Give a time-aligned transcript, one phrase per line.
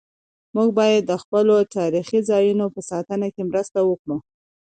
[0.55, 4.17] موږ باید د خپلو تاریخي ځایونو په ساتنه کې مرسته وکړو.